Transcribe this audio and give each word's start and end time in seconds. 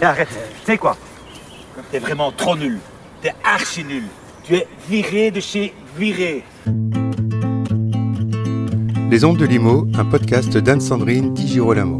Et 0.00 0.04
arrête, 0.04 0.28
tu 0.28 0.72
sais 0.72 0.78
quoi 0.78 0.96
T'es 1.90 1.98
vraiment 1.98 2.32
trop 2.32 2.56
nul. 2.56 2.78
T'es 3.20 3.34
archi 3.44 3.84
nul. 3.84 4.04
Tu 4.44 4.54
es 4.54 4.66
viré 4.88 5.30
de 5.30 5.40
chez 5.40 5.74
viré. 5.98 6.42
Les 9.10 9.24
Ondes 9.24 9.36
de 9.36 9.44
Limo, 9.44 9.86
un 9.94 10.04
podcast 10.04 10.56
d'Anne-Sandrine 10.56 11.34
Di 11.34 11.46
Girolamo. 11.48 11.98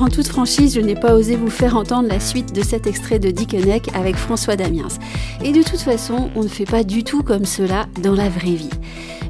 En 0.00 0.08
toute 0.08 0.28
franchise, 0.28 0.74
je 0.74 0.80
n'ai 0.80 0.94
pas 0.94 1.14
osé 1.14 1.34
vous 1.34 1.50
faire 1.50 1.76
entendre 1.76 2.08
la 2.08 2.20
suite 2.20 2.52
de 2.52 2.62
cet 2.62 2.86
extrait 2.86 3.18
de 3.18 3.32
Dickeneck 3.32 3.88
avec 3.96 4.14
François 4.14 4.54
Damiens. 4.54 4.88
Et 5.42 5.50
de 5.50 5.62
toute 5.62 5.80
façon, 5.80 6.30
on 6.36 6.44
ne 6.44 6.48
fait 6.48 6.64
pas 6.64 6.84
du 6.84 7.02
tout 7.02 7.24
comme 7.24 7.44
cela 7.44 7.86
dans 8.00 8.14
la 8.14 8.28
vraie 8.28 8.54
vie. 8.54 8.70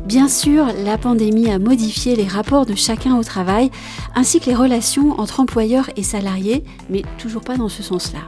Bien 0.05 0.29
sûr, 0.29 0.67
la 0.85 0.99
pandémie 0.99 1.51
a 1.51 1.59
modifié 1.59 2.17
les 2.17 2.27
rapports 2.27 2.67
de 2.67 2.75
chacun 2.75 3.17
au 3.17 3.25
travail, 3.25 3.71
ainsi 4.15 4.41
que 4.41 4.47
les 4.47 4.55
relations 4.55 5.19
entre 5.19 5.41
employeurs 5.41 5.89
et 5.97 6.03
salariés, 6.03 6.65
mais 6.91 7.03
toujours 7.17 7.43
pas 7.43 7.57
dans 7.57 7.71
ce 7.71 7.83
sens-là. 7.83 8.21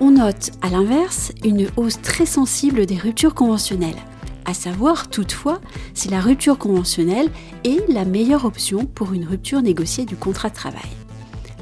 On 0.00 0.12
note, 0.12 0.52
à 0.62 0.70
l'inverse, 0.70 1.32
une 1.44 1.68
hausse 1.76 2.00
très 2.00 2.26
sensible 2.26 2.86
des 2.86 2.96
ruptures 2.96 3.34
conventionnelles. 3.34 3.96
À 4.46 4.54
savoir, 4.54 5.08
toutefois, 5.08 5.60
si 5.92 6.08
la 6.08 6.20
rupture 6.20 6.56
conventionnelle 6.56 7.28
est 7.64 7.86
la 7.92 8.06
meilleure 8.06 8.46
option 8.46 8.86
pour 8.86 9.12
une 9.12 9.26
rupture 9.26 9.60
négociée 9.60 10.06
du 10.06 10.16
contrat 10.16 10.48
de 10.48 10.54
travail. 10.54 11.05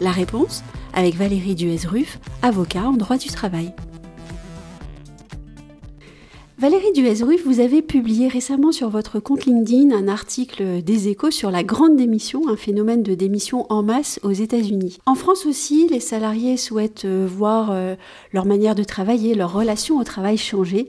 La 0.00 0.10
réponse 0.10 0.64
avec 0.92 1.14
Valérie 1.14 1.54
Duez-Ruff, 1.54 2.18
avocat 2.42 2.82
en 2.82 2.94
droit 2.94 3.16
du 3.16 3.28
travail. 3.28 3.72
Valérie 6.58 6.92
Duez-Ruff, 6.94 7.44
vous 7.44 7.60
avez 7.60 7.80
publié 7.80 8.26
récemment 8.26 8.72
sur 8.72 8.88
votre 8.88 9.20
compte 9.20 9.44
LinkedIn 9.44 9.94
un 9.94 10.08
article 10.08 10.82
des 10.82 11.08
échos 11.08 11.30
sur 11.30 11.52
la 11.52 11.62
grande 11.62 11.96
démission, 11.96 12.48
un 12.48 12.56
phénomène 12.56 13.04
de 13.04 13.14
démission 13.14 13.66
en 13.70 13.84
masse 13.84 14.18
aux 14.24 14.32
États-Unis. 14.32 14.98
En 15.06 15.14
France 15.14 15.46
aussi, 15.46 15.86
les 15.88 16.00
salariés 16.00 16.56
souhaitent 16.56 17.04
euh, 17.04 17.26
voir 17.30 17.70
euh, 17.70 17.94
leur 18.32 18.46
manière 18.46 18.74
de 18.74 18.84
travailler, 18.84 19.34
leur 19.34 19.52
relation 19.52 19.98
au 19.98 20.04
travail 20.04 20.38
changer. 20.38 20.88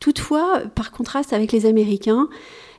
Toutefois, 0.00 0.62
par 0.74 0.90
contraste 0.90 1.32
avec 1.32 1.52
les 1.52 1.66
Américains, 1.66 2.28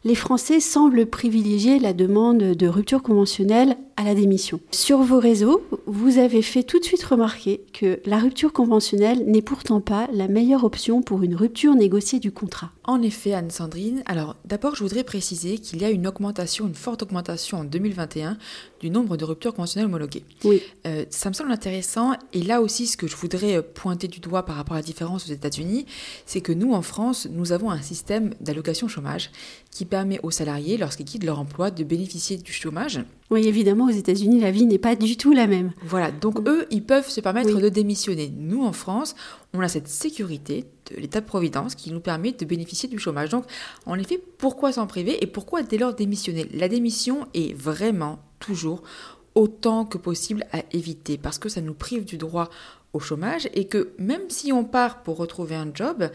les 0.03 0.15
Français 0.15 0.59
semblent 0.59 1.05
privilégier 1.05 1.79
la 1.79 1.93
demande 1.93 2.39
de 2.39 2.67
rupture 2.67 3.03
conventionnelle 3.03 3.77
à 3.97 4.03
la 4.03 4.15
démission. 4.15 4.59
Sur 4.71 4.99
vos 4.99 5.19
réseaux, 5.19 5.61
vous 5.85 6.17
avez 6.17 6.41
fait 6.41 6.63
tout 6.63 6.79
de 6.79 6.83
suite 6.83 7.03
remarquer 7.03 7.61
que 7.71 7.99
la 8.05 8.17
rupture 8.17 8.51
conventionnelle 8.51 9.25
n'est 9.25 9.43
pourtant 9.43 9.79
pas 9.79 10.07
la 10.11 10.27
meilleure 10.27 10.63
option 10.63 11.03
pour 11.03 11.21
une 11.21 11.35
rupture 11.35 11.75
négociée 11.75 12.19
du 12.19 12.31
contrat. 12.31 12.71
En 12.83 13.03
effet, 13.03 13.33
Anne-Sandrine, 13.33 14.01
alors 14.07 14.37
d'abord 14.43 14.75
je 14.75 14.83
voudrais 14.83 15.03
préciser 15.03 15.59
qu'il 15.59 15.81
y 15.81 15.85
a 15.85 15.91
une 15.91 16.07
augmentation, 16.07 16.65
une 16.65 16.73
forte 16.73 17.03
augmentation 17.03 17.59
en 17.59 17.63
2021 17.63 18.37
du 18.79 18.89
nombre 18.89 19.17
de 19.17 19.25
ruptures 19.25 19.53
conventionnelles 19.53 19.85
homologuées. 19.85 20.25
Oui. 20.45 20.63
Euh, 20.87 21.05
ça 21.11 21.29
me 21.29 21.35
semble 21.35 21.51
intéressant 21.51 22.13
et 22.33 22.41
là 22.41 22.61
aussi 22.61 22.87
ce 22.87 22.97
que 22.97 23.07
je 23.07 23.15
voudrais 23.15 23.61
pointer 23.61 24.07
du 24.07 24.19
doigt 24.19 24.45
par 24.45 24.55
rapport 24.55 24.73
à 24.73 24.79
la 24.79 24.83
différence 24.83 25.27
aux 25.27 25.31
États-Unis, 25.31 25.85
c'est 26.25 26.41
que 26.41 26.51
nous 26.51 26.73
en 26.73 26.81
France, 26.81 27.27
nous 27.29 27.51
avons 27.51 27.69
un 27.69 27.81
système 27.81 28.33
d'allocation 28.41 28.87
chômage 28.87 29.29
qui 29.71 29.85
permet 29.85 30.19
aux 30.21 30.31
salariés, 30.31 30.77
lorsqu'ils 30.77 31.05
quittent 31.05 31.23
leur 31.23 31.39
emploi, 31.39 31.71
de 31.71 31.83
bénéficier 31.83 32.37
du 32.37 32.53
chômage 32.53 33.01
oui, 33.31 33.47
évidemment, 33.47 33.85
aux 33.85 33.91
États-Unis, 33.91 34.41
la 34.41 34.51
vie 34.51 34.65
n'est 34.65 34.77
pas 34.77 34.97
du 34.97 35.15
tout 35.15 35.31
la 35.31 35.47
même. 35.47 35.71
Voilà, 35.83 36.11
donc 36.11 36.45
eux, 36.49 36.67
ils 36.69 36.83
peuvent 36.83 37.07
se 37.07 37.21
permettre 37.21 37.61
de 37.61 37.69
démissionner. 37.69 38.29
Nous, 38.37 38.61
en 38.61 38.73
France, 38.73 39.15
on 39.53 39.61
a 39.61 39.69
cette 39.69 39.87
sécurité 39.87 40.65
de 40.91 40.99
l'État-providence 40.99 41.75
qui 41.75 41.93
nous 41.93 42.01
permet 42.01 42.33
de 42.33 42.43
bénéficier 42.43 42.89
du 42.89 42.99
chômage. 42.99 43.29
Donc, 43.29 43.45
en 43.85 43.97
effet, 43.97 44.21
pourquoi 44.37 44.73
s'en 44.73 44.85
priver 44.85 45.23
et 45.23 45.27
pourquoi 45.27 45.63
dès 45.63 45.77
lors 45.77 45.93
démissionner? 45.93 46.45
La 46.53 46.67
démission 46.67 47.25
est 47.33 47.53
vraiment 47.53 48.19
toujours 48.39 48.83
autant 49.33 49.85
que 49.85 49.97
possible 49.97 50.45
à 50.51 50.63
éviter 50.73 51.17
parce 51.17 51.39
que 51.39 51.47
ça 51.47 51.61
nous 51.61 51.73
prive 51.73 52.03
du 52.03 52.17
droit 52.17 52.49
au 52.91 52.99
chômage 52.99 53.47
et 53.53 53.63
que 53.65 53.93
même 53.97 54.29
si 54.29 54.51
on 54.51 54.65
part 54.65 55.03
pour 55.03 55.15
retrouver 55.15 55.55
un 55.55 55.69
job, 55.73 56.09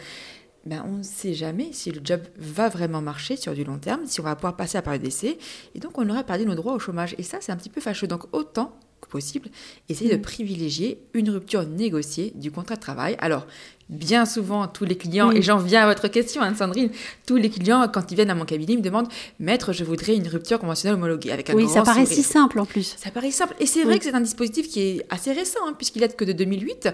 ben, 0.66 0.84
on 0.86 0.98
ne 0.98 1.02
sait 1.02 1.34
jamais 1.34 1.72
si 1.72 1.92
le 1.92 2.00
job 2.02 2.20
va 2.36 2.68
vraiment 2.68 3.00
marcher 3.00 3.36
sur 3.36 3.54
du 3.54 3.64
long 3.64 3.78
terme, 3.78 4.02
si 4.06 4.20
on 4.20 4.24
va 4.24 4.34
pouvoir 4.34 4.56
passer 4.56 4.76
à 4.76 4.82
période 4.82 5.02
d'essai, 5.02 5.38
et 5.74 5.78
donc 5.78 5.96
on 5.96 6.08
aurait 6.10 6.24
perdu 6.24 6.44
nos 6.44 6.54
droits 6.54 6.74
au 6.74 6.78
chômage. 6.78 7.14
Et 7.18 7.22
ça, 7.22 7.38
c'est 7.40 7.52
un 7.52 7.56
petit 7.56 7.70
peu 7.70 7.80
fâcheux. 7.80 8.06
Donc 8.06 8.24
autant 8.32 8.76
possible, 9.08 9.48
essayer 9.88 10.10
de 10.10 10.20
privilégier 10.20 10.98
une 11.14 11.30
rupture 11.30 11.66
négociée 11.66 12.32
du 12.34 12.50
contrat 12.50 12.76
de 12.76 12.80
travail. 12.80 13.16
Alors, 13.18 13.46
bien 13.88 14.26
souvent, 14.26 14.66
tous 14.66 14.84
les 14.84 14.96
clients, 14.96 15.30
et 15.30 15.42
j'en 15.42 15.58
viens 15.58 15.82
à 15.82 15.86
votre 15.86 16.08
question, 16.08 16.42
Anne-Sandrine, 16.42 16.90
tous 17.26 17.36
les 17.36 17.50
clients, 17.50 17.86
quand 17.92 18.10
ils 18.10 18.16
viennent 18.16 18.30
à 18.30 18.34
mon 18.34 18.44
cabinet, 18.44 18.72
ils 18.72 18.78
me 18.78 18.82
demandent 18.82 19.08
Maître, 19.38 19.72
je 19.72 19.84
voudrais 19.84 20.16
une 20.16 20.26
rupture 20.26 20.58
conventionnelle 20.58 20.96
homologuée. 20.96 21.30
Avec 21.30 21.50
un 21.50 21.54
oui, 21.54 21.68
ça 21.68 21.82
paraît 21.82 22.06
si 22.06 22.22
simple 22.22 22.58
en 22.58 22.66
plus. 22.66 22.96
Ça 22.98 23.10
paraît 23.10 23.30
simple. 23.30 23.54
Et 23.60 23.66
c'est 23.66 23.84
vrai 23.84 23.98
que 23.98 24.04
c'est 24.04 24.14
un 24.14 24.20
dispositif 24.20 24.68
qui 24.68 24.80
est 24.80 25.06
assez 25.10 25.32
récent, 25.32 25.60
hein, 25.66 25.74
puisqu'il 25.76 26.00
date 26.00 26.16
que 26.16 26.24
de 26.24 26.32
2008. 26.32 26.88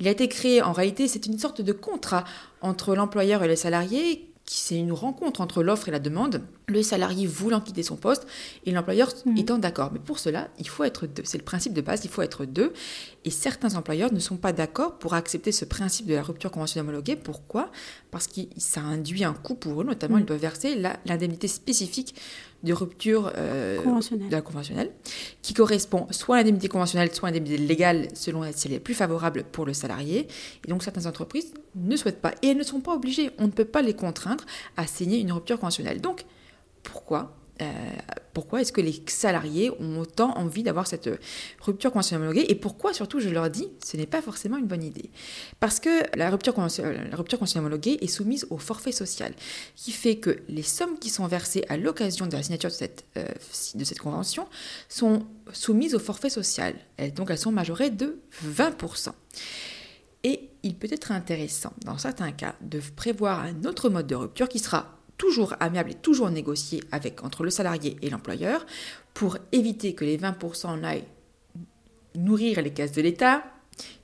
Il 0.00 0.08
a 0.08 0.10
été 0.10 0.28
créé, 0.28 0.62
en 0.62 0.72
réalité, 0.72 1.08
c'est 1.08 1.26
une 1.26 1.38
sorte 1.38 1.60
de 1.60 1.72
contrat 1.72 2.24
entre 2.60 2.94
l'employeur 2.94 3.42
et 3.42 3.48
les 3.48 3.56
salariés 3.56 4.27
c'est 4.50 4.76
une 4.76 4.92
rencontre 4.92 5.40
entre 5.40 5.62
l'offre 5.62 5.88
et 5.88 5.90
la 5.90 5.98
demande, 5.98 6.42
le 6.66 6.82
salarié 6.82 7.26
voulant 7.26 7.60
quitter 7.60 7.82
son 7.82 7.96
poste 7.96 8.26
et 8.64 8.70
l'employeur 8.70 9.12
mhm. 9.26 9.36
étant 9.36 9.58
d'accord. 9.58 9.90
Mais 9.92 9.98
pour 9.98 10.18
cela, 10.18 10.48
il 10.58 10.68
faut 10.68 10.84
être 10.84 11.06
deux. 11.06 11.22
C'est 11.24 11.38
le 11.38 11.44
principe 11.44 11.74
de 11.74 11.80
base, 11.80 12.04
il 12.04 12.10
faut 12.10 12.22
être 12.22 12.44
deux. 12.44 12.72
Et 13.24 13.30
certains 13.30 13.74
employeurs 13.74 14.12
ne 14.12 14.18
sont 14.18 14.36
pas 14.36 14.52
d'accord 14.52 14.98
pour 14.98 15.14
accepter 15.14 15.52
ce 15.52 15.64
principe 15.64 16.06
de 16.06 16.14
la 16.14 16.22
rupture 16.22 16.50
conventionnelle 16.50 16.88
homologuée. 16.88 17.16
Pourquoi? 17.16 17.70
Parce 18.10 18.26
que 18.26 18.40
ça 18.56 18.80
induit 18.80 19.24
un 19.24 19.34
coût 19.34 19.54
pour 19.54 19.82
eux, 19.82 19.84
notamment 19.84 20.16
mhm. 20.16 20.22
ils 20.22 20.26
doivent 20.26 20.40
verser 20.40 20.82
l'indemnité 21.04 21.48
spécifique 21.48 22.14
de 22.64 22.72
rupture 22.72 23.30
euh, 23.36 23.76
de 23.76 24.32
la 24.32 24.40
conventionnelle, 24.40 24.90
correspond 25.54 26.06
soit 26.10 26.36
à 26.36 26.38
l'indemnité 26.38 26.68
conventionnelle, 26.68 27.14
soit 27.14 27.28
à 27.28 27.32
l'indemnité 27.32 27.58
légale, 27.58 28.08
selon 28.14 28.44
si 28.52 28.68
elle 28.68 28.74
est 28.74 28.80
plus 28.80 28.94
favorable 28.94 29.44
pour 29.44 29.64
le 29.66 29.72
salarié. 29.72 30.28
Et 30.66 30.68
donc 30.68 30.82
certaines 30.82 31.06
entreprises 31.06 31.54
ne 31.74 31.96
souhaitent 31.96 32.20
pas, 32.20 32.34
et 32.42 32.48
elles 32.48 32.56
ne 32.56 32.62
sont 32.62 32.80
pas 32.80 32.94
obligées, 32.94 33.30
on 33.38 33.46
ne 33.46 33.52
peut 33.52 33.64
pas 33.64 33.82
les 33.82 33.94
contraindre 33.94 34.44
à 34.76 34.86
signer 34.86 35.18
une 35.18 35.32
rupture 35.32 35.58
conventionnelle. 35.58 36.00
Donc, 36.00 36.24
pourquoi 36.82 37.37
euh, 37.60 37.64
pourquoi 38.32 38.60
est-ce 38.60 38.72
que 38.72 38.80
les 38.80 39.02
salariés 39.06 39.70
ont 39.80 39.98
autant 39.98 40.36
envie 40.36 40.62
d'avoir 40.62 40.86
cette 40.86 41.10
rupture 41.60 41.90
conventionnelle 41.90 42.28
homologuée 42.28 42.46
et 42.50 42.54
pourquoi 42.54 42.92
surtout 42.92 43.20
je 43.20 43.28
leur 43.28 43.50
dis 43.50 43.68
ce 43.84 43.96
n'est 43.96 44.06
pas 44.06 44.22
forcément 44.22 44.56
une 44.56 44.66
bonne 44.66 44.84
idée? 44.84 45.10
Parce 45.60 45.80
que 45.80 46.04
la 46.16 46.30
rupture, 46.30 46.54
conventionnelle, 46.54 47.08
la 47.10 47.16
rupture 47.16 47.40
homologuée 47.56 47.98
est 48.00 48.06
soumise 48.06 48.46
au 48.50 48.58
forfait 48.58 48.92
social 48.92 49.32
qui 49.74 49.92
fait 49.92 50.16
que 50.16 50.38
les 50.48 50.62
sommes 50.62 50.98
qui 50.98 51.10
sont 51.10 51.26
versées 51.26 51.64
à 51.68 51.76
l'occasion 51.76 52.26
de 52.26 52.32
la 52.32 52.42
signature 52.42 52.70
euh, 53.16 53.24
de 53.74 53.84
cette 53.84 53.98
convention 53.98 54.46
sont 54.88 55.26
soumises 55.52 55.94
au 55.94 55.98
forfait 55.98 56.30
social 56.30 56.74
donc 57.14 57.30
elles 57.30 57.38
sont 57.38 57.52
majorées 57.52 57.90
de 57.90 58.18
20%. 58.44 59.10
Et 60.24 60.50
il 60.62 60.74
peut 60.74 60.88
être 60.90 61.12
intéressant, 61.12 61.72
dans 61.84 61.98
certains 61.98 62.32
cas, 62.32 62.54
de 62.60 62.80
prévoir 62.96 63.40
un 63.40 63.64
autre 63.64 63.88
mode 63.88 64.06
de 64.06 64.14
rupture 64.14 64.48
qui 64.48 64.58
sera 64.58 64.97
toujours 65.18 65.54
amiable 65.60 65.90
et 65.90 65.94
toujours 65.94 66.30
négocié 66.30 66.82
avec, 66.92 67.22
entre 67.24 67.44
le 67.44 67.50
salarié 67.50 67.96
et 68.00 68.08
l'employeur 68.08 68.64
pour 69.12 69.36
éviter 69.52 69.94
que 69.94 70.04
les 70.04 70.16
20% 70.16 70.84
aillent 70.84 71.04
nourrir 72.14 72.62
les 72.62 72.72
caisses 72.72 72.92
de 72.92 73.02
l'État, 73.02 73.44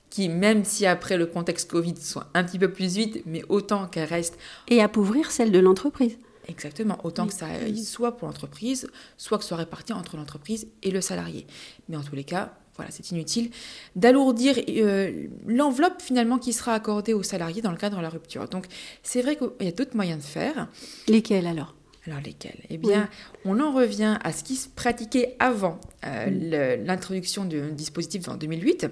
qui, 0.09 0.29
même 0.29 0.63
si 0.63 0.85
après 0.85 1.17
le 1.17 1.25
contexte 1.25 1.69
Covid 1.69 1.95
soit 1.97 2.27
un 2.33 2.43
petit 2.43 2.59
peu 2.59 2.71
plus 2.71 2.95
vite, 2.95 3.23
mais 3.25 3.43
autant 3.49 3.87
qu'elles 3.87 4.07
restent. 4.07 4.37
Et 4.67 4.81
appauvrir 4.81 5.31
celle 5.31 5.51
de 5.51 5.59
l'entreprise. 5.59 6.17
Exactement, 6.47 6.99
autant 7.03 7.27
que 7.27 7.33
ça 7.33 7.47
soit 7.83 8.17
pour 8.17 8.27
l'entreprise, 8.27 8.89
soit 9.17 9.37
que 9.37 9.43
ce 9.43 9.49
soit 9.49 9.57
réparti 9.57 9.93
entre 9.93 10.15
l'entreprise 10.15 10.67
et 10.83 10.91
le 10.91 11.01
salarié. 11.01 11.47
Mais 11.89 11.97
en 11.97 12.03
tous 12.03 12.15
les 12.15 12.23
cas, 12.23 12.53
voilà, 12.75 12.91
c'est 12.91 13.11
inutile 13.11 13.51
d'alourdir 13.95 14.55
euh, 14.69 15.27
l'enveloppe 15.45 16.01
finalement 16.01 16.37
qui 16.37 16.53
sera 16.53 16.73
accordée 16.73 17.13
aux 17.13 17.23
salariés 17.23 17.61
dans 17.61 17.71
le 17.71 17.77
cadre 17.77 17.97
de 17.97 18.01
la 18.01 18.09
rupture. 18.09 18.47
Donc 18.49 18.65
c'est 19.03 19.21
vrai 19.21 19.37
qu'il 19.37 19.65
y 19.65 19.69
a 19.69 19.71
d'autres 19.71 19.95
moyens 19.95 20.19
de 20.23 20.27
faire. 20.27 20.67
Lesquels 21.07 21.47
alors? 21.47 21.75
Alors 22.05 22.19
lesquels? 22.21 22.59
Eh 22.69 22.77
bien, 22.77 23.09
on 23.45 23.59
en 23.59 23.73
revient 23.73 24.17
à 24.23 24.31
ce 24.31 24.43
qui 24.43 24.55
se 24.55 24.69
pratiquait 24.69 25.35
avant 25.39 25.79
euh, 26.05 26.77
l'introduction 26.83 27.45
du 27.45 27.71
dispositif 27.71 28.27
en 28.27 28.35
2008, 28.35 28.87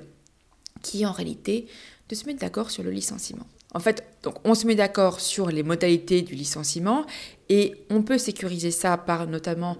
qui 0.81 1.03
est 1.03 1.05
en 1.05 1.11
réalité 1.11 1.67
de 2.09 2.15
se 2.15 2.25
mettre 2.25 2.39
d'accord 2.39 2.71
sur 2.71 2.83
le 2.83 2.89
licenciement. 2.89 3.45
En 3.75 3.79
fait, 3.79 4.03
donc 4.21 4.35
on 4.43 4.53
se 4.53 4.67
met 4.67 4.75
d'accord 4.75 5.19
sur 5.19 5.49
les 5.49 5.63
modalités 5.63 6.21
du 6.21 6.35
licenciement 6.35 7.05
et 7.49 7.73
on 7.89 8.03
peut 8.03 8.19
sécuriser 8.19 8.71
ça 8.71 8.97
par 8.97 9.25
notamment 9.27 9.77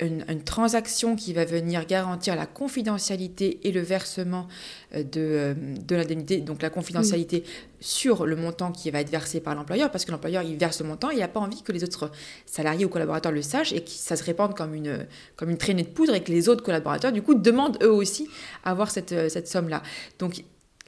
une, 0.00 0.42
transaction 0.44 1.16
qui 1.16 1.32
va 1.32 1.44
venir 1.44 1.86
garantir 1.86 2.36
la 2.36 2.46
confidentialité 2.46 3.60
et 3.64 3.72
le 3.72 3.80
versement 3.80 4.46
euh, 4.94 5.02
de, 5.02 5.20
euh, 5.20 5.54
de 5.54 5.96
l'indemnité, 5.96 6.38
donc 6.38 6.62
la 6.62 6.70
confidentialité 6.70 7.44
sur 7.80 8.26
le 8.26 8.36
montant 8.36 8.72
qui 8.72 8.90
va 8.90 9.00
être 9.00 9.10
versé 9.10 9.40
par 9.40 9.54
l'employeur, 9.54 9.90
parce 9.90 10.04
que 10.04 10.10
l'employeur, 10.10 10.42
il 10.42 10.56
verse 10.56 10.80
le 10.80 10.88
montant, 10.88 11.10
il 11.10 11.18
n'a 11.18 11.28
pas 11.28 11.40
envie 11.40 11.62
que 11.62 11.72
les 11.72 11.82
autres 11.84 12.10
salariés 12.44 12.84
ou 12.84 12.88
collaborateurs 12.88 13.32
le 13.32 13.42
sachent 13.42 13.72
et 13.72 13.82
que 13.82 13.90
ça 13.90 14.16
se 14.16 14.24
répande 14.24 14.54
comme 14.54 14.74
une, 14.74 15.06
comme 15.36 15.50
une 15.50 15.58
traînée 15.58 15.82
de 15.82 15.88
poudre 15.88 16.14
et 16.14 16.22
que 16.22 16.32
les 16.32 16.48
autres 16.48 16.62
collaborateurs, 16.62 17.12
du 17.12 17.22
coup, 17.22 17.34
demandent 17.34 17.78
eux 17.82 17.92
aussi 17.92 18.28
à 18.64 18.70
avoir 18.70 18.90
cette, 18.90 19.12
euh, 19.12 19.28
cette 19.28 19.48
somme-là. 19.48 19.82
Donc, 20.18 20.42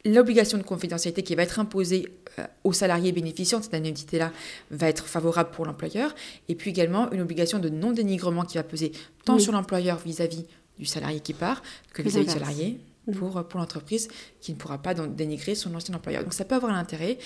l'obligation 0.04 0.58
de 0.58 0.62
confidentialité 0.62 1.22
qui 1.22 1.34
va 1.34 1.42
être 1.42 1.58
imposée 1.58 2.08
euh, 2.38 2.44
aux 2.64 2.72
salariés 2.72 3.12
bénéficiant 3.12 3.58
de 3.58 3.64
cette 3.64 3.74
indemnité-là 3.74 4.32
va 4.70 4.88
être 4.88 5.06
favorable 5.06 5.50
pour 5.50 5.66
l'employeur, 5.66 6.14
et 6.48 6.54
puis 6.54 6.70
également 6.70 7.10
une 7.12 7.20
obligation 7.20 7.58
de 7.58 7.68
non-dénigrement 7.68 8.44
qui 8.44 8.58
va 8.58 8.62
peser 8.62 8.92
tant 9.24 9.38
sur 9.38 9.52
l'employeur 9.52 9.98
vis-à-vis 9.98 10.46
du 10.78 10.86
salarié 10.86 11.20
qui 11.20 11.34
part 11.34 11.62
que 11.92 12.02
vis-à-vis 12.02 12.26
du 12.26 12.32
salarié. 12.32 12.80
Pour, 13.12 13.46
pour 13.46 13.60
l'entreprise 13.60 14.08
qui 14.40 14.52
ne 14.52 14.56
pourra 14.58 14.78
pas 14.78 14.94
dénigrer 14.94 15.54
son 15.54 15.74
ancien 15.74 15.94
employeur. 15.94 16.22
Donc 16.22 16.34
ça 16.34 16.44
peut 16.44 16.54
avoir 16.54 16.72
l'intérêt 16.72 17.18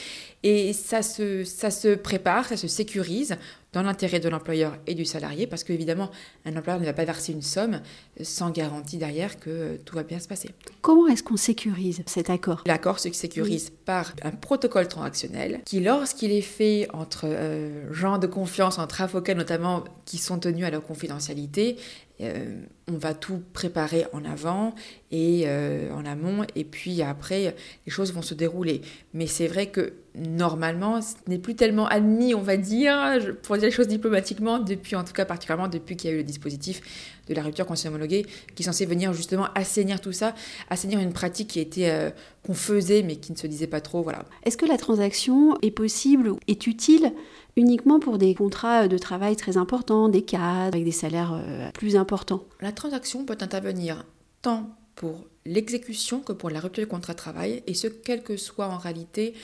et 0.42 0.72
ça 0.72 1.02
se, 1.02 1.44
ça 1.44 1.70
se 1.70 1.94
prépare, 1.94 2.46
ça 2.46 2.56
se 2.56 2.68
sécurise 2.68 3.36
dans 3.72 3.82
l'intérêt 3.82 4.20
de 4.20 4.28
l'employeur 4.28 4.76
et 4.86 4.94
du 4.94 5.04
salarié, 5.04 5.46
parce 5.46 5.64
qu'évidemment, 5.64 6.10
un 6.44 6.54
employeur 6.56 6.78
ne 6.78 6.84
va 6.84 6.92
pas 6.92 7.06
verser 7.06 7.32
une 7.32 7.42
somme 7.42 7.80
sans 8.20 8.50
garantie 8.50 8.98
derrière 8.98 9.40
que 9.40 9.78
tout 9.86 9.94
va 9.94 10.02
bien 10.02 10.18
se 10.18 10.28
passer. 10.28 10.50
Comment 10.82 11.06
est-ce 11.06 11.22
qu'on 11.22 11.38
sécurise 11.38 12.02
cet 12.06 12.28
accord? 12.28 12.62
L'accord 12.66 12.98
se 12.98 13.10
sécurise 13.12 13.70
par 13.84 14.12
un 14.22 14.30
protocole 14.30 14.88
transactionnel 14.88 15.62
qui, 15.64 15.80
lorsqu'il 15.80 16.32
est 16.32 16.42
fait 16.42 16.86
entre 16.92 17.24
euh, 17.24 17.90
gens 17.92 18.18
de 18.18 18.26
confiance, 18.26 18.78
entre 18.78 19.00
avocats 19.00 19.34
notamment, 19.34 19.84
qui 20.04 20.18
sont 20.18 20.38
tenus 20.38 20.66
à 20.66 20.70
leur 20.70 20.84
confidentialité, 20.84 21.76
euh, 22.20 22.62
on 22.88 22.96
va 22.96 23.14
tout 23.14 23.42
préparer 23.52 24.06
en 24.12 24.24
avant 24.24 24.74
et 25.10 25.42
euh, 25.46 25.92
en 25.94 26.04
amont, 26.04 26.44
et 26.56 26.64
puis 26.64 27.02
après, 27.02 27.54
les 27.86 27.92
choses 27.92 28.12
vont 28.12 28.22
se 28.22 28.34
dérouler. 28.34 28.80
Mais 29.14 29.26
c'est 29.26 29.46
vrai 29.46 29.66
que 29.66 29.92
normalement, 30.14 31.00
ce 31.00 31.14
n'est 31.26 31.38
plus 31.38 31.54
tellement 31.54 31.86
admis, 31.86 32.34
on 32.34 32.42
va 32.42 32.56
dire, 32.56 32.96
pour 33.42 33.56
dire 33.56 33.66
les 33.66 33.70
choses 33.70 33.88
diplomatiquement, 33.88 34.58
depuis, 34.58 34.96
en 34.96 35.04
tout 35.04 35.12
cas 35.12 35.24
particulièrement 35.24 35.68
depuis 35.68 35.96
qu'il 35.96 36.10
y 36.10 36.12
a 36.12 36.16
eu 36.16 36.18
le 36.18 36.24
dispositif 36.24 36.82
de 37.28 37.34
la 37.34 37.42
rupture 37.42 37.66
homologuée, 37.86 38.26
qui 38.54 38.62
est 38.62 38.66
censé 38.66 38.84
venir 38.84 39.12
justement 39.12 39.46
assainir 39.54 40.00
tout 40.00 40.12
ça, 40.12 40.34
assainir 40.70 40.98
une 40.98 41.12
pratique 41.12 41.48
qui 41.48 41.60
était 41.60 41.90
euh, 41.90 42.10
qu'on 42.44 42.54
faisait 42.54 43.02
mais 43.02 43.16
qui 43.16 43.32
ne 43.32 43.36
se 43.36 43.46
disait 43.46 43.66
pas 43.66 43.80
trop, 43.80 44.02
voilà. 44.02 44.24
Est-ce 44.44 44.56
que 44.56 44.66
la 44.66 44.76
transaction 44.76 45.56
est 45.62 45.70
possible, 45.70 46.28
ou 46.28 46.38
est 46.48 46.66
utile 46.66 47.12
uniquement 47.56 48.00
pour 48.00 48.18
des 48.18 48.34
contrats 48.34 48.88
de 48.88 48.98
travail 48.98 49.36
très 49.36 49.56
importants, 49.56 50.08
des 50.08 50.22
cadres 50.22 50.74
avec 50.74 50.84
des 50.84 50.92
salaires 50.92 51.34
euh, 51.34 51.70
plus 51.72 51.96
importants? 51.96 52.44
La 52.60 52.71
transaction 52.72 53.24
peut 53.24 53.38
intervenir 53.40 54.04
tant 54.42 54.76
pour 54.94 55.26
l'exécution 55.44 56.20
que 56.20 56.32
pour 56.32 56.50
la 56.50 56.60
rupture 56.60 56.84
du 56.84 56.88
contrat 56.88 57.14
de 57.14 57.18
travail, 57.18 57.62
et 57.66 57.74
ce, 57.74 57.88
quel 57.88 58.22
que 58.22 58.36
soit 58.36 58.68
en 58.68 58.78
réalité 58.78 59.34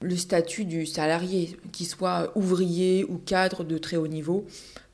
le 0.00 0.16
statut 0.16 0.64
du 0.64 0.86
salarié, 0.86 1.56
qu'il 1.72 1.86
soit 1.86 2.32
ouvrier 2.36 3.04
ou 3.04 3.18
cadre 3.18 3.64
de 3.64 3.78
très 3.78 3.96
haut 3.96 4.06
niveau, 4.06 4.46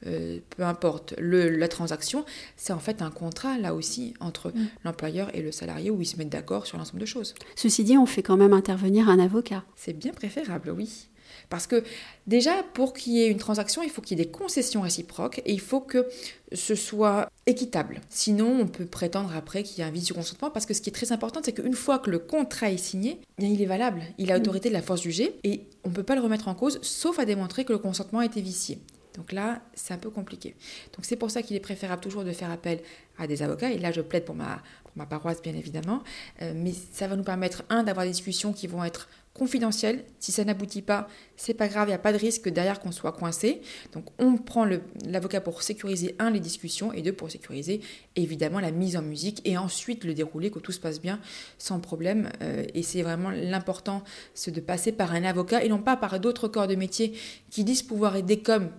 euh, 0.07 0.39
peu 0.51 0.65
importe. 0.65 1.15
Le, 1.19 1.49
la 1.49 1.69
transaction, 1.69 2.25
c'est 2.57 2.73
en 2.73 2.79
fait 2.79 3.03
un 3.03 3.11
contrat, 3.11 3.59
là 3.59 3.75
aussi, 3.75 4.15
entre 4.21 4.51
mm. 4.51 4.69
l'employeur 4.85 5.35
et 5.35 5.43
le 5.43 5.53
salarié, 5.53 5.91
où 5.91 6.01
ils 6.01 6.07
se 6.07 6.17
mettent 6.17 6.29
d'accord 6.29 6.67
sur 6.67 6.79
l'ensemble 6.79 7.01
de 7.01 7.07
choses. 7.07 7.35
Ceci 7.57 7.85
dit, 7.85 7.97
on 7.97 8.07
fait 8.07 8.23
quand 8.23 8.37
même 8.37 8.53
intervenir 8.53 9.09
un 9.09 9.19
avocat. 9.19 9.65
C'est 9.77 9.93
bien 9.93 10.13
préférable, 10.13 10.71
oui. 10.71 11.08
Parce 11.49 11.67
que 11.67 11.83
déjà, 12.27 12.63
pour 12.75 12.93
qu'il 12.93 13.15
y 13.15 13.23
ait 13.23 13.29
une 13.29 13.39
transaction, 13.39 13.83
il 13.83 13.91
faut 13.91 14.03
qu'il 14.03 14.19
y 14.19 14.21
ait 14.21 14.25
des 14.25 14.31
concessions 14.31 14.83
réciproques 14.83 15.41
et 15.45 15.53
il 15.53 15.61
faut 15.61 15.81
que 15.81 16.07
ce 16.53 16.75
soit 16.75 17.29
équitable. 17.47 18.01
Sinon, 18.09 18.59
on 18.61 18.67
peut 18.67 18.87
prétendre 18.87 19.33
après 19.37 19.63
qu'il 19.63 19.79
y 19.79 19.83
a 19.83 19.87
un 19.87 19.91
vice 19.91 20.05
du 20.05 20.15
consentement 20.15 20.51
parce 20.51 20.67
que 20.67 20.75
ce 20.75 20.81
qui 20.81 20.91
est 20.91 20.93
très 20.93 21.13
important, 21.13 21.41
c'est 21.43 21.53
qu'une 21.53 21.75
fois 21.75 21.99
que 21.99 22.11
le 22.11 22.19
contrat 22.19 22.71
est 22.71 22.77
signé, 22.77 23.21
eh 23.39 23.47
il 23.47 23.63
est 23.63 23.67
valable. 23.67 24.03
Il 24.19 24.33
a 24.33 24.37
autorité 24.37 24.69
de 24.69 24.75
la 24.75 24.83
force 24.83 25.03
jugée 25.03 25.39
et 25.45 25.63
on 25.85 25.91
ne 25.91 25.95
peut 25.95 26.03
pas 26.03 26.15
le 26.15 26.21
remettre 26.21 26.49
en 26.49 26.55
cause 26.55 26.79
sauf 26.83 27.19
à 27.19 27.25
démontrer 27.25 27.65
que 27.65 27.73
le 27.73 27.79
consentement 27.79 28.21
a 28.21 28.27
été 28.27 28.41
vicié. 28.41 28.79
Donc 29.19 29.33
là, 29.33 29.61
c'est 29.75 29.93
un 29.93 29.99
peu 29.99 30.11
compliqué. 30.11 30.55
Donc 30.95 31.05
c'est 31.05 31.17
pour 31.17 31.31
ça 31.31 31.43
qu'il 31.43 31.57
est 31.57 31.61
préférable 31.61 32.01
toujours 32.01 32.25
de 32.25 32.33
faire 32.33 32.51
appel 32.51 32.81
à 33.19 33.27
des 33.27 33.43
avocats. 33.43 33.73
Et 33.73 33.79
là, 33.79 33.91
je 33.91 34.01
plaide 34.01 34.25
pour 34.25 34.37
ma, 34.37 34.63
ma 34.95 35.07
paroisse, 35.07 35.43
bien 35.43 35.55
évidemment. 35.55 36.03
Euh, 36.41 36.53
mais 36.55 36.73
ça 36.93 37.09
va 37.09 37.17
nous 37.17 37.25
permettre, 37.25 37.65
un, 37.69 37.83
d'avoir 37.83 38.07
des 38.07 38.13
discussions 38.13 38.53
qui 38.53 38.69
vont 38.69 38.85
être 38.85 39.09
confidentielles. 39.35 40.05
Si 40.21 40.31
ça 40.33 40.45
n'aboutit 40.45 40.83
pas, 40.83 41.09
c'est 41.37 41.55
pas 41.55 41.67
grave, 41.69 41.89
il 41.89 41.91
n'y 41.91 41.95
a 41.95 41.99
pas 41.99 42.13
de 42.13 42.19
risque 42.19 42.49
derrière 42.49 42.79
qu'on 42.81 42.93
soit 42.93 43.13
coincé. 43.13 43.61
Donc 43.93 44.07
on 44.19 44.37
prend 44.37 44.65
l'avocat 45.05 45.41
pour 45.41 45.63
sécuriser, 45.63 46.15
un, 46.21 46.31
les 46.31 46.41
discussions, 46.41 46.93
et 46.93 47.03
deux, 47.03 47.13
pour 47.13 47.31
sécuriser, 47.31 47.81
évidemment, 48.15 48.61
la 48.61 48.71
mise 48.71 48.97
en 48.97 49.03
musique, 49.03 49.41
et 49.45 49.57
ensuite 49.59 50.05
le 50.05 50.15
dérouler, 50.15 50.51
que 50.51 50.61
tout 50.61 50.73
se 50.73 50.81
passe 50.81 51.01
bien, 51.01 51.21
sans 51.59 51.81
problème. 51.81 52.31
Euh, 52.43 52.65
et 52.75 52.83
c'est 52.83 53.03
vraiment 53.03 53.31
l'important, 53.31 54.03
c'est 54.35 54.51
de 54.51 54.61
passer 54.61 54.93
par 54.93 55.13
un 55.13 55.25
avocat, 55.25 55.65
et 55.65 55.69
non 55.69 55.79
pas 55.79 55.97
par 55.97 56.19
d'autres 56.21 56.49
corps 56.49 56.69
de 56.69 56.77
métier 56.77 57.15
qui 57.51 57.65
disent 57.65 57.83
pouvoir 57.83 58.17
aider 58.17 58.41
comme 58.41 58.71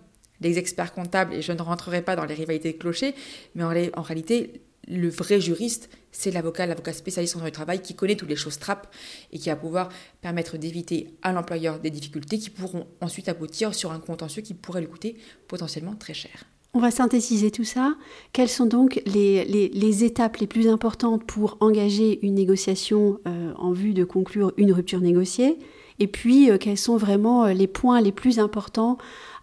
les 0.41 0.57
experts 0.57 0.93
comptables, 0.93 1.33
et 1.33 1.41
je 1.41 1.51
ne 1.51 1.61
rentrerai 1.61 2.01
pas 2.01 2.15
dans 2.15 2.25
les 2.25 2.33
rivalités 2.33 2.73
de 2.73 2.77
clochers, 2.77 3.15
mais 3.55 3.63
en, 3.63 4.01
réalité, 4.01 4.61
le 4.87 5.09
vrai 5.09 5.39
juriste, 5.39 5.89
c'est 6.11 6.31
l'avocat, 6.31 6.65
l'avocat 6.65 6.93
spécialiste 6.93 7.35
en 7.35 7.39
droit 7.39 7.49
du 7.49 7.55
travail 7.55 7.81
qui 7.81 7.95
connaît 7.95 8.15
toutes 8.15 8.29
les 8.29 8.35
choses 8.35 8.57
trappes 8.57 8.93
et 9.31 9.37
qui 9.37 9.49
va 9.49 9.55
pouvoir 9.55 9.89
permettre 10.21 10.57
d'éviter 10.57 11.13
à 11.21 11.31
l'employeur 11.31 11.79
des 11.79 11.89
difficultés 11.89 12.39
qui 12.39 12.49
pourront 12.49 12.87
ensuite 13.01 13.29
aboutir 13.29 13.75
sur 13.75 13.91
un 13.91 13.99
contentieux 13.99 14.41
qui 14.41 14.53
pourrait 14.53 14.81
lui 14.81 14.87
coûter 14.87 15.17
potentiellement 15.47 15.95
très 15.95 16.13
cher. 16.13 16.45
On 16.73 16.79
va 16.79 16.91
synthétiser 16.91 17.49
tout 17.49 17.63
ça. 17.63 17.95
Quelles 18.31 18.49
sont 18.49 18.67
donc 18.67 19.01
les, 19.07 20.03
étapes 20.03 20.37
les 20.37 20.45
plus 20.45 20.67
importantes 20.67 21.23
pour 21.25 21.57
engager 21.61 22.23
une 22.23 22.35
négociation 22.35 23.19
euh, 23.27 23.53
en 23.57 23.71
vue 23.71 23.93
de 23.93 24.03
conclure 24.03 24.53
une 24.57 24.71
rupture 24.71 25.01
négociée? 25.01 25.57
Et 25.97 26.07
puis, 26.07 26.51
euh, 26.51 26.57
quels 26.59 26.77
sont 26.77 26.95
vraiment 26.95 27.45
euh, 27.45 27.53
les 27.53 27.65
points 27.67 28.01
les 28.01 28.11
plus 28.11 28.37
importants 28.37 28.99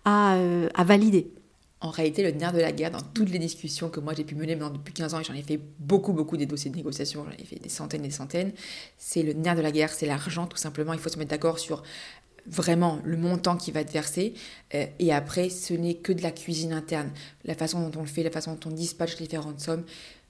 euh, 0.06 0.68
à, 0.74 0.84
valider. 0.84 1.30
En 1.80 1.90
réalité, 1.90 2.22
le 2.22 2.30
nerf 2.30 2.52
de 2.52 2.60
la 2.60 2.72
guerre 2.72 2.90
dans 2.90 3.02
toutes 3.02 3.30
les 3.30 3.38
discussions 3.38 3.90
que 3.90 4.00
moi 4.00 4.14
j'ai 4.14 4.24
pu 4.24 4.34
mener 4.34 4.56
depuis 4.56 4.94
15 4.94 5.14
ans, 5.14 5.20
et 5.20 5.24
j'en 5.24 5.34
ai 5.34 5.42
fait 5.42 5.60
beaucoup, 5.78 6.12
beaucoup 6.12 6.36
des 6.36 6.46
dossiers 6.46 6.70
de 6.70 6.76
négociation, 6.76 7.24
j'en 7.24 7.32
ai 7.32 7.44
fait 7.44 7.58
des 7.58 7.68
centaines 7.68 8.04
et 8.04 8.08
des 8.08 8.14
centaines, 8.14 8.52
c'est 8.98 9.22
le 9.22 9.32
nerf 9.32 9.56
de 9.56 9.62
la 9.62 9.72
guerre, 9.72 9.92
c'est 9.92 10.06
l'argent 10.06 10.46
tout 10.46 10.56
simplement. 10.56 10.92
Il 10.92 10.98
faut 10.98 11.08
se 11.08 11.18
mettre 11.18 11.30
d'accord 11.30 11.58
sur 11.58 11.82
vraiment 12.46 13.00
le 13.04 13.16
montant 13.16 13.56
qui 13.56 13.72
va 13.72 13.80
être 13.80 13.92
versé. 13.92 14.34
Euh, 14.74 14.86
et 14.98 15.12
après, 15.12 15.50
ce 15.50 15.74
n'est 15.74 15.94
que 15.94 16.12
de 16.12 16.22
la 16.22 16.30
cuisine 16.30 16.72
interne. 16.72 17.10
La 17.44 17.54
façon 17.54 17.88
dont 17.88 17.98
on 17.98 18.02
le 18.02 18.08
fait, 18.08 18.22
la 18.22 18.30
façon 18.30 18.54
dont 18.54 18.70
on 18.70 18.72
dispatche 18.72 19.18
les 19.18 19.26
différentes 19.26 19.60
sommes. 19.60 19.84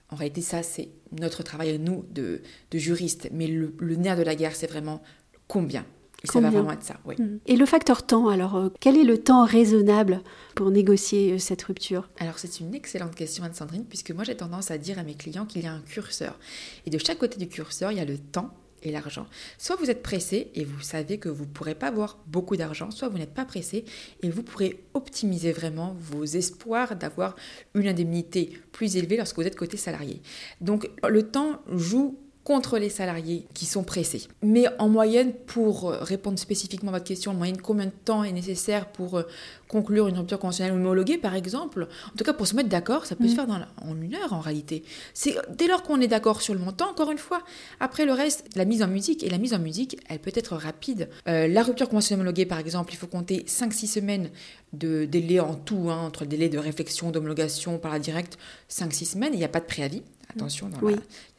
En 0.09 0.17
réalité, 0.17 0.41
ça, 0.41 0.63
c'est 0.63 0.89
notre 1.13 1.43
travail, 1.43 1.79
nous, 1.79 2.07
de, 2.11 2.41
juristes. 2.73 3.29
Mais 3.33 3.47
le 3.47 3.97
nerf 3.97 4.17
de 4.17 4.23
la 4.23 4.35
guerre, 4.35 4.57
c'est 4.57 4.69
vraiment 4.69 5.03
combien 5.49 5.85
ça 6.25 6.41
va 6.41 6.51
vraiment 6.51 6.73
être 6.73 6.83
ça, 6.83 6.97
oui. 7.05 7.15
Mm. 7.19 7.39
Et 7.47 7.57
le 7.57 7.67
facteur 7.67 8.05
temps, 8.05 8.29
alors, 8.29 8.57
euh, 8.57 8.69
quel 8.81 8.97
est 8.97 9.05
le 9.05 9.19
temps 9.19 9.45
raisonnable 9.45 10.23
pour 10.55 10.71
négocier 10.71 11.33
euh, 11.33 11.39
cette 11.39 11.63
rupture? 11.63 12.09
Alors, 12.19 12.39
c'est 12.39 12.61
une 12.61 12.75
excellente 12.75 13.15
question, 13.15 13.45
Anne-Sandrine, 13.45 13.85
puisque 13.85 14.11
moi, 14.11 14.25
j'ai 14.25 14.37
tendance 14.37 14.71
à 14.71 14.79
dire 14.79 14.99
à 14.99 15.03
mes 15.03 15.15
clients 15.15 15.47
qu'il 15.47 15.63
y 15.63 15.67
a 15.67 15.73
un 15.73 15.81
curseur. 15.81 16.39
Et 16.87 16.91
de 16.91 16.99
chaque 16.99 17.19
côté 17.19 17.39
du 17.39 17.49
curseur, 17.49 17.93
il 17.93 17.99
y 17.99 18.01
a 18.01 18.05
le 18.05 18.19
temps 18.19 18.51
et 18.83 18.93
l'argent. 18.93 19.27
Soit 19.59 19.77
vous 19.77 19.91
êtes 19.91 20.03
pressé 20.03 20.51
et 20.55 20.65
vous 20.65 20.81
savez 20.81 21.19
que 21.19 21.29
vous 21.29 21.45
ne 21.45 21.51
pourrez 21.51 21.75
pas 21.75 21.89
avoir 21.89 22.19
beaucoup 22.27 22.57
d'argent, 22.57 22.91
soit 22.91 23.09
vous 23.09 23.19
n'êtes 23.19 23.35
pas 23.35 23.45
pressé 23.45 23.85
et 24.23 24.31
vous 24.31 24.43
pourrez 24.43 24.85
optimiser 24.95 25.53
vraiment 25.53 25.97
vos 25.99 26.25
espoirs 26.25 26.95
d'avoir 26.95 27.37
une 27.75 27.89
indemnité 27.89 28.61
plus 28.73 28.97
élevée 28.97 29.17
lorsque 29.17 29.37
vous 29.37 29.47
êtes 29.47 29.57
côté 29.57 29.77
salarié. 29.77 30.21
Donc 30.61 30.91
le 31.09 31.23
temps 31.23 31.63
joue 31.73 32.19
contre 32.47 32.79
les 32.79 32.91
salariés 32.91 33.45
qui 33.55 33.67
sont 33.67 33.83
pressés. 33.83 34.29
Mais 34.41 34.67
en 34.79 34.89
moyenne, 34.89 35.33
pour 35.33 35.91
euh, 35.91 35.99
répondre 36.01 36.39
spécifiquement 36.39 36.91
à 36.91 36.93
votre 36.93 37.05
question, 37.05 37.33
en 37.33 37.35
moyenne, 37.35 37.61
combien 37.61 37.87
de 37.87 37.91
temps 37.91 38.23
est 38.23 38.31
nécessaire 38.31 38.87
pour 38.93 39.19
euh, 39.19 39.25
conclure 39.67 40.07
une 40.07 40.17
rupture 40.17 40.39
conventionnelle 40.39 40.73
homologuée, 40.73 41.19
par 41.19 41.35
exemple? 41.35 41.89
En 42.07 42.17
tout 42.17 42.23
cas, 42.23 42.33
pour 42.33 42.47
se 42.47 42.55
mettre 42.55 42.69
d'accord, 42.69 43.05
ça 43.05 43.17
peut 43.17 43.27
se 43.27 43.33
mm. 43.33 43.35
faire 43.35 43.47
dans 43.49 43.59
en 43.83 44.01
une 44.01 44.15
heure 44.15 44.33
en 44.33 44.39
réalité. 44.39 44.85
C'est 45.13 45.35
dès 45.59 45.67
lors 45.67 45.83
qu'on 45.83 46.01
est 46.01 46.07
d'accord 46.07 46.41
sur 46.41 46.55
le 46.55 46.61
montant, 46.61 46.89
encore 46.89 47.11
une 47.11 47.19
fois. 47.19 47.43
Après 47.81 48.07
le 48.07 48.13
reste, 48.13 48.47
la 48.55 48.65
mise 48.65 48.85
en 48.85 48.89
musique, 48.89 49.25
et 49.25 49.29
la 49.29 49.39
mise 49.39 49.53
en 49.53 49.59
musique, 49.59 49.99
elle 50.09 50.21
peut 50.21 50.31
être 50.33 50.55
rapide. 50.55 51.09
Euh, 51.27 51.49
la 51.49 51.65
rupture 51.65 51.89
conventionnelle 51.89 52.21
homologuée, 52.21 52.47
par 52.47 52.61
exemple, 52.61 52.93
il 52.93 52.97
faut 52.97 53.09
compter 53.09 53.45
5-6 53.49 53.89
semaines 53.89 54.31
de 54.73 55.05
délai 55.05 55.41
en 55.41 55.57
tout, 55.57 55.91
hein, 55.91 55.99
entre 55.99 56.23
le 56.23 56.29
délai 56.29 56.49
de 56.49 56.59
réflexion, 56.59 57.11
d'homologation 57.11 57.79
par 57.79 57.91
la 57.91 57.99
directe, 57.99 58.39
5-6 58.71 59.05
semaines, 59.15 59.33
il 59.33 59.39
n'y 59.39 59.45
a 59.45 59.49
pas 59.49 59.59
de 59.59 59.67
préavis. 59.67 60.05
Attention, 60.35 60.69
dans 60.69 60.81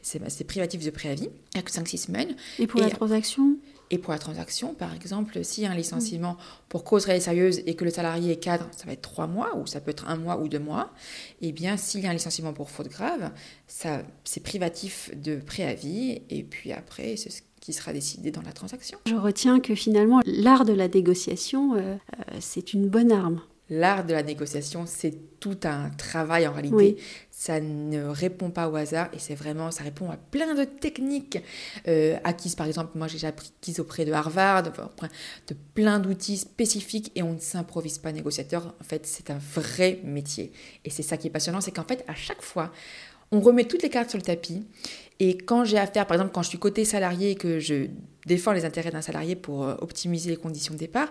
c'est 0.02 0.44
privatif 0.44 0.84
de 0.84 0.90
préavis, 0.90 1.28
il 1.54 1.56
n'y 1.56 1.60
a 1.60 1.62
que 1.62 1.70
5-6 1.70 2.06
semaines. 2.06 2.34
Et 2.58 2.66
pour 2.66 2.80
la 2.80 2.90
transaction 2.90 3.56
Et 3.90 3.98
pour 3.98 4.12
la 4.12 4.18
transaction, 4.18 4.74
par 4.74 4.94
exemple, 4.94 5.44
s'il 5.44 5.64
y 5.64 5.66
a 5.66 5.70
un 5.70 5.74
licenciement 5.74 6.36
pour 6.68 6.84
cause 6.84 7.04
réelle 7.04 7.18
et 7.18 7.24
sérieuse 7.24 7.62
et 7.66 7.74
que 7.74 7.84
le 7.84 7.90
salarié 7.90 8.32
est 8.32 8.36
cadre, 8.36 8.66
ça 8.76 8.86
va 8.86 8.92
être 8.92 9.02
3 9.02 9.26
mois, 9.26 9.56
ou 9.56 9.66
ça 9.66 9.80
peut 9.80 9.90
être 9.90 10.08
un 10.08 10.16
mois 10.16 10.38
ou 10.38 10.48
deux 10.48 10.58
mois. 10.58 10.92
Et 11.40 11.48
eh 11.48 11.52
bien, 11.52 11.76
s'il 11.76 12.00
y 12.00 12.06
a 12.06 12.10
un 12.10 12.14
licenciement 12.14 12.52
pour 12.52 12.70
faute 12.70 12.88
grave, 12.88 13.30
c'est 13.66 14.42
privatif 14.42 15.10
de 15.16 15.36
préavis, 15.36 16.22
et 16.30 16.42
puis 16.42 16.72
après, 16.72 17.16
c'est 17.16 17.30
ce 17.30 17.42
qui 17.60 17.72
sera 17.72 17.92
décidé 17.92 18.30
dans 18.30 18.42
la 18.42 18.52
transaction. 18.52 18.98
Je 19.06 19.14
retiens 19.14 19.60
que 19.60 19.74
finalement, 19.74 20.20
l'art 20.24 20.64
de 20.64 20.72
la 20.72 20.88
négociation, 20.88 21.74
euh, 21.74 21.78
euh, 21.78 22.22
c'est 22.40 22.72
une 22.72 22.88
bonne 22.88 23.12
arme. 23.12 23.40
L'art 23.70 24.04
de 24.06 24.14
la 24.14 24.22
négociation, 24.22 24.84
c'est 24.86 25.38
tout 25.40 25.58
un 25.64 25.90
travail 25.90 26.46
en 26.46 26.52
réalité. 26.52 26.96
Ça 27.30 27.60
ne 27.60 28.02
répond 28.04 28.50
pas 28.50 28.68
au 28.68 28.76
hasard 28.76 29.08
et 29.12 29.18
c'est 29.18 29.34
vraiment, 29.34 29.70
ça 29.70 29.84
répond 29.84 30.10
à 30.10 30.16
plein 30.16 30.54
de 30.54 30.64
techniques 30.64 31.38
euh, 31.86 32.16
acquises. 32.24 32.54
Par 32.54 32.66
exemple, 32.66 32.96
moi 32.96 33.06
j'ai 33.08 33.26
acquises 33.26 33.78
auprès 33.78 34.04
de 34.04 34.12
Harvard, 34.12 34.62
de 34.62 35.54
plein 35.74 35.98
d'outils 35.98 36.38
spécifiques 36.38 37.12
et 37.14 37.22
on 37.22 37.34
ne 37.34 37.40
s'improvise 37.40 37.98
pas 37.98 38.10
négociateur. 38.10 38.74
En 38.80 38.84
fait, 38.84 39.06
c'est 39.06 39.30
un 39.30 39.38
vrai 39.54 40.00
métier. 40.02 40.52
Et 40.84 40.90
c'est 40.90 41.02
ça 41.02 41.16
qui 41.16 41.26
est 41.26 41.30
passionnant, 41.30 41.60
c'est 41.60 41.72
qu'en 41.72 41.84
fait, 41.84 42.04
à 42.08 42.14
chaque 42.14 42.42
fois, 42.42 42.72
On 43.30 43.40
remet 43.40 43.64
toutes 43.64 43.82
les 43.82 43.90
cartes 43.90 44.08
sur 44.08 44.18
le 44.18 44.24
tapis. 44.24 44.66
Et 45.20 45.36
quand 45.36 45.64
j'ai 45.64 45.78
affaire, 45.78 46.06
par 46.06 46.14
exemple, 46.14 46.32
quand 46.32 46.42
je 46.42 46.48
suis 46.48 46.58
côté 46.58 46.84
salarié 46.84 47.32
et 47.32 47.34
que 47.34 47.58
je 47.58 47.88
défends 48.26 48.52
les 48.52 48.64
intérêts 48.64 48.90
d'un 48.90 49.02
salarié 49.02 49.36
pour 49.36 49.64
euh, 49.64 49.74
optimiser 49.80 50.30
les 50.30 50.36
conditions 50.36 50.74
de 50.74 50.78
départ, 50.78 51.08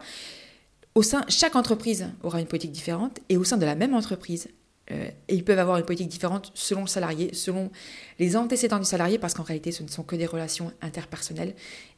au 0.98 1.04
sein, 1.04 1.24
chaque 1.28 1.56
entreprise 1.56 2.08
aura 2.24 2.40
une 2.40 2.48
politique 2.48 2.72
différente 2.72 3.20
et 3.30 3.38
au 3.38 3.44
sein 3.44 3.58
de 3.58 3.66
la 3.66 3.76
même 3.76 3.94
entreprise, 3.94 4.48
euh, 4.90 5.08
ils 5.30 5.44
peuvent 5.44 5.60
avoir 5.60 5.78
une 5.78 5.86
politique 5.86 6.08
différente 6.08 6.52
selon 6.56 6.82
le 6.82 6.88
salarié, 6.88 7.36
selon 7.36 7.70
les 8.18 8.36
antécédents 8.36 8.80
du 8.80 8.86
salarié, 8.86 9.20
parce 9.20 9.36
qu'en 9.36 9.44
réalité, 9.44 9.72
ce 9.72 9.84
ne 9.84 9.90
sont 9.90 10.02
que 10.02 10.16
des 10.16 10.26
relations 10.26 10.72
interpersonnelles 10.82 11.54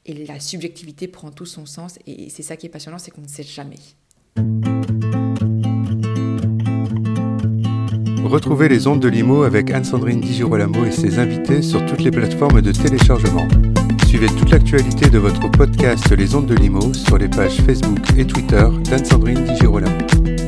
et 0.06 0.25
la 0.25 0.41
subjectivité 0.41 1.08
prend 1.08 1.32
tout 1.32 1.46
son 1.46 1.65
sens. 1.65 1.98
Et 2.08 2.29
c'est 2.29 2.44
ça 2.44 2.58
qui 2.58 2.65
est 2.65 2.70
passionnant, 2.70 2.98
c'est 3.00 3.12
qu'on 3.12 3.22
ne 3.22 3.27
sait 3.29 3.44
jamais. 3.44 3.79
Retrouvez 8.25 8.68
les 8.68 8.86
ondes 8.86 9.00
de 9.00 9.08
Limo 9.08 9.44
avec 9.44 9.72
Anne-Sandrine 9.72 10.20
Di 10.20 10.34
Girolamo 10.34 10.84
et 10.84 10.91
ses 10.91 11.20
invités 11.20 11.62
sur 11.62 11.86
toutes 11.86 12.01
les 12.01 12.12
plateformes 12.12 12.62
de 12.62 12.74
téléchargement. 12.74 13.48
Suivez 14.09 14.25
toute 14.25 14.49
l'actualité 14.49 15.07
de 15.07 15.19
votre 15.19 15.51
podcast 15.51 16.09
Les 16.17 16.33
ondes 16.33 16.47
de 16.47 16.55
Limo 16.55 16.95
sur 16.95 17.19
les 17.19 17.27
pages 17.27 17.61
Facebook 17.61 17.99
et 18.17 18.25
Twitter 18.25 18.65
d'Anne-Sandrine 18.89 19.43
Di 19.43 19.55
Girolamo. 19.57 20.38